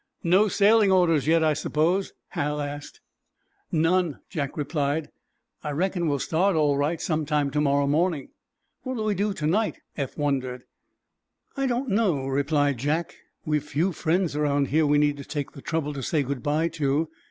"No 0.23 0.47
sailing 0.47 0.91
orders 0.91 1.27
yet, 1.27 1.43
I 1.43 1.53
suppose?" 1.53 2.11
Hal 2.29 2.59
asked. 2.59 3.01
"None," 3.71 4.19
Jack 4.31 4.57
replied. 4.57 5.09
"I 5.63 5.69
reckon 5.69 6.07
we'll 6.07 6.17
start, 6.17 6.55
all 6.55 6.75
right, 6.75 6.99
some 6.99 7.23
time 7.23 7.51
to 7.51 7.61
morrow 7.61 7.85
morning." 7.85 8.29
"What'll 8.81 9.05
we 9.05 9.13
do 9.13 9.31
to 9.35 9.45
night?" 9.45 9.79
Eph 9.95 10.17
wondered. 10.17 10.63
"I 11.55 11.67
don't 11.67 11.89
know," 11.89 12.25
replied 12.25 12.79
Jack. 12.79 13.15
"We've 13.45 13.63
few 13.63 13.91
friends 13.91 14.35
around 14.35 14.69
here 14.69 14.87
we 14.87 14.97
need 14.97 15.17
to 15.17 15.23
take 15.23 15.51
the 15.51 15.61
trouble 15.61 15.93
to 15.93 16.01
say 16.01 16.23
good 16.23 16.41
bye 16.41 16.67
to. 16.69 17.07